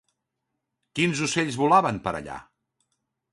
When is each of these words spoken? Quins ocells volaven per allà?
Quins 0.99 1.21
ocells 1.27 1.59
volaven 1.65 2.01
per 2.09 2.15
allà? 2.21 2.39